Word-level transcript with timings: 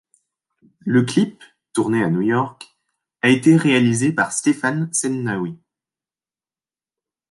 Le 0.79 1.03
clip, 1.03 1.43
tourné 1.73 2.03
à 2.03 2.09
New 2.09 2.21
York, 2.23 2.75
a 3.21 3.29
été 3.29 3.55
réalisé 3.55 4.11
par 4.11 4.31
Stéphane 4.33 4.91
Sednaoui. 4.91 5.59